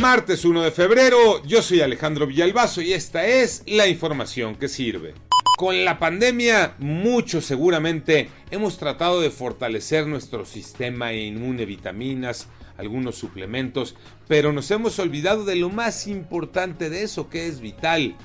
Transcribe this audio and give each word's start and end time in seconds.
Martes 0.00 0.44
1 0.44 0.62
de 0.62 0.70
febrero, 0.70 1.42
yo 1.44 1.60
soy 1.60 1.80
Alejandro 1.80 2.26
Villalbazo 2.26 2.80
y 2.80 2.92
esta 2.92 3.26
es 3.26 3.62
la 3.66 3.88
información 3.88 4.54
que 4.54 4.68
sirve. 4.68 5.14
Con 5.58 5.84
la 5.84 5.98
pandemia, 5.98 6.74
muchos 6.78 7.44
seguramente 7.44 8.28
hemos 8.50 8.78
tratado 8.78 9.20
de 9.20 9.30
fortalecer 9.30 10.06
nuestro 10.06 10.44
sistema 10.44 11.12
inmune, 11.12 11.66
vitaminas, 11.66 12.48
algunos 12.78 13.16
suplementos, 13.16 13.96
pero 14.28 14.52
nos 14.52 14.70
hemos 14.70 14.98
olvidado 14.98 15.44
de 15.44 15.56
lo 15.56 15.70
más 15.70 16.06
importante 16.06 16.88
de 16.88 17.02
eso 17.02 17.28
que 17.28 17.46
es 17.46 17.60
vital. 17.60 18.16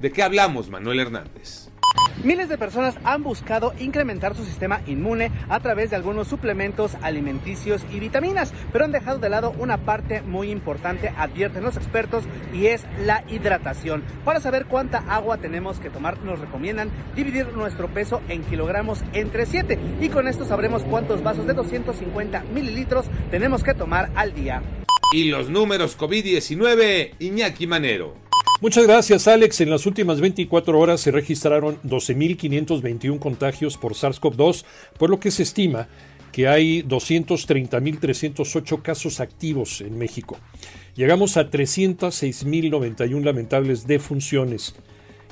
¿De 0.00 0.12
qué 0.12 0.22
hablamos, 0.22 0.70
Manuel 0.70 1.00
Hernández? 1.00 1.68
Miles 2.24 2.48
de 2.48 2.56
personas 2.56 2.94
han 3.04 3.22
buscado 3.22 3.74
incrementar 3.78 4.34
su 4.34 4.46
sistema 4.46 4.80
inmune 4.86 5.30
a 5.50 5.60
través 5.60 5.90
de 5.90 5.96
algunos 5.96 6.26
suplementos 6.26 6.92
alimenticios 7.02 7.82
y 7.92 8.00
vitaminas, 8.00 8.54
pero 8.72 8.86
han 8.86 8.92
dejado 8.92 9.18
de 9.18 9.28
lado 9.28 9.54
una 9.58 9.76
parte 9.76 10.22
muy 10.22 10.50
importante, 10.50 11.12
advierten 11.18 11.62
los 11.62 11.76
expertos, 11.76 12.24
y 12.54 12.68
es 12.68 12.86
la 13.04 13.24
hidratación. 13.28 14.02
Para 14.24 14.40
saber 14.40 14.64
cuánta 14.64 15.00
agua 15.00 15.36
tenemos 15.36 15.80
que 15.80 15.90
tomar, 15.90 16.18
nos 16.20 16.38
recomiendan 16.38 16.88
dividir 17.14 17.48
nuestro 17.52 17.88
peso 17.88 18.22
en 18.30 18.42
kilogramos 18.42 19.04
entre 19.12 19.44
7 19.44 19.78
y 20.00 20.08
con 20.08 20.26
esto 20.26 20.46
sabremos 20.46 20.82
cuántos 20.84 21.22
vasos 21.22 21.46
de 21.46 21.52
250 21.52 22.42
mililitros 22.54 23.04
tenemos 23.30 23.62
que 23.62 23.74
tomar 23.74 24.10
al 24.14 24.32
día. 24.32 24.62
Y 25.12 25.24
los 25.24 25.50
números 25.50 25.98
COVID-19, 25.98 27.16
Iñaki 27.18 27.66
Manero. 27.66 28.23
Muchas 28.60 28.86
gracias, 28.86 29.26
Alex. 29.26 29.60
En 29.60 29.70
las 29.70 29.84
últimas 29.84 30.20
24 30.20 30.78
horas 30.78 31.00
se 31.00 31.10
registraron 31.10 31.80
12.521 31.82 33.18
contagios 33.18 33.76
por 33.76 33.94
SARS-CoV-2, 33.94 34.64
por 34.96 35.10
lo 35.10 35.18
que 35.18 35.32
se 35.32 35.42
estima 35.42 35.88
que 36.30 36.46
hay 36.48 36.82
230.308 36.82 38.82
casos 38.82 39.18
activos 39.20 39.80
en 39.80 39.98
México. 39.98 40.38
Llegamos 40.96 41.36
a 41.36 41.50
306.091 41.50 43.22
lamentables 43.22 43.86
defunciones. 43.86 44.74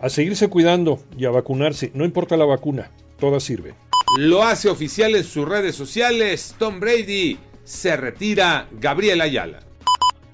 A 0.00 0.08
seguirse 0.08 0.48
cuidando 0.48 1.02
y 1.16 1.24
a 1.24 1.30
vacunarse, 1.30 1.90
no 1.94 2.04
importa 2.04 2.36
la 2.36 2.44
vacuna, 2.44 2.90
toda 3.18 3.40
sirve. 3.40 3.74
Lo 4.18 4.44
hace 4.44 4.68
oficial 4.68 5.16
en 5.16 5.24
sus 5.24 5.48
redes 5.48 5.74
sociales. 5.74 6.54
Tom 6.58 6.78
Brady 6.78 7.38
se 7.64 7.96
retira. 7.96 8.68
Gabriel 8.78 9.20
Ayala. 9.20 9.60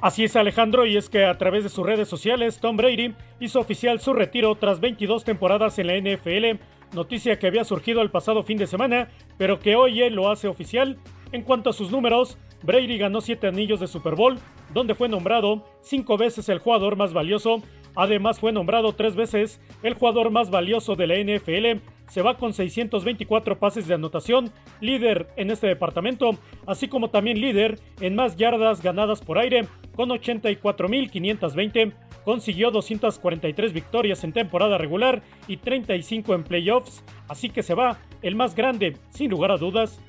Así 0.00 0.24
es 0.24 0.34
Alejandro, 0.34 0.86
y 0.86 0.96
es 0.96 1.10
que 1.10 1.26
a 1.26 1.36
través 1.36 1.62
de 1.62 1.68
sus 1.68 1.84
redes 1.84 2.08
sociales, 2.08 2.58
Tom 2.58 2.78
Brady 2.78 3.14
hizo 3.38 3.60
oficial 3.60 4.00
su 4.00 4.14
retiro 4.14 4.54
tras 4.54 4.80
22 4.80 5.24
temporadas 5.24 5.78
en 5.78 5.88
la 5.88 5.96
NFL, 5.98 6.58
noticia 6.94 7.38
que 7.38 7.46
había 7.46 7.64
surgido 7.64 8.00
el 8.00 8.10
pasado 8.10 8.42
fin 8.42 8.56
de 8.56 8.66
semana, 8.66 9.10
pero 9.36 9.60
que 9.60 9.76
hoy 9.76 10.00
él 10.00 10.14
lo 10.14 10.30
hace 10.30 10.48
oficial. 10.48 10.96
En 11.32 11.42
cuanto 11.42 11.68
a 11.68 11.74
sus 11.74 11.90
números, 11.90 12.38
Brady 12.62 12.96
ganó 12.96 13.20
7 13.20 13.46
anillos 13.46 13.78
de 13.78 13.88
Super 13.88 14.14
Bowl, 14.14 14.38
donde 14.72 14.94
fue 14.94 15.06
nombrado 15.10 15.66
5 15.82 16.16
veces 16.16 16.48
el 16.48 16.60
jugador 16.60 16.96
más 16.96 17.12
valioso, 17.12 17.62
además 17.94 18.40
fue 18.40 18.52
nombrado 18.52 18.94
3 18.94 19.14
veces 19.16 19.60
el 19.82 19.92
jugador 19.92 20.30
más 20.30 20.50
valioso 20.50 20.96
de 20.96 21.06
la 21.08 21.16
NFL, 21.18 21.82
se 22.10 22.22
va 22.22 22.36
con 22.36 22.52
624 22.52 23.58
pases 23.58 23.86
de 23.86 23.94
anotación, 23.94 24.50
líder 24.80 25.28
en 25.36 25.50
este 25.50 25.68
departamento, 25.68 26.32
así 26.66 26.88
como 26.88 27.10
también 27.10 27.40
líder 27.40 27.78
en 28.00 28.16
más 28.16 28.36
yardas 28.36 28.82
ganadas 28.82 29.20
por 29.20 29.38
aire, 29.38 29.66
con 30.00 30.08
84.520, 30.08 31.92
consiguió 32.24 32.70
243 32.70 33.74
victorias 33.74 34.24
en 34.24 34.32
temporada 34.32 34.78
regular 34.78 35.22
y 35.46 35.58
35 35.58 36.34
en 36.34 36.42
playoffs, 36.42 37.02
así 37.28 37.50
que 37.50 37.62
se 37.62 37.74
va 37.74 37.98
el 38.22 38.34
más 38.34 38.54
grande, 38.54 38.96
sin 39.10 39.30
lugar 39.30 39.50
a 39.50 39.58
dudas. 39.58 40.00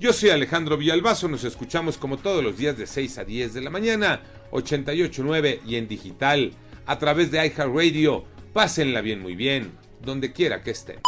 Yo 0.00 0.12
soy 0.12 0.30
Alejandro 0.30 0.76
Villalbazo, 0.76 1.28
nos 1.28 1.44
escuchamos 1.44 1.96
como 1.96 2.16
todos 2.16 2.42
los 2.42 2.58
días 2.58 2.76
de 2.76 2.88
6 2.88 3.18
a 3.18 3.24
10 3.24 3.54
de 3.54 3.60
la 3.60 3.70
mañana, 3.70 4.20
88.9 4.50 5.60
y 5.64 5.76
en 5.76 5.86
digital, 5.86 6.50
a 6.84 6.98
través 6.98 7.30
de 7.30 7.38
iHeartRadio. 7.38 8.24
Pásenla 8.52 9.00
bien, 9.00 9.20
muy 9.20 9.36
bien, 9.36 9.70
donde 10.00 10.32
quiera 10.32 10.64
que 10.64 10.72
estén. 10.72 10.98